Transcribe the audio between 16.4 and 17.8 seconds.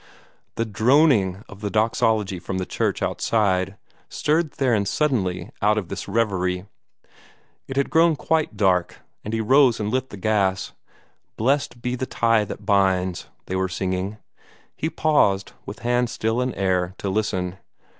in air, to listen.